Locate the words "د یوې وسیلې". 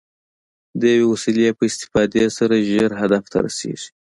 0.79-1.49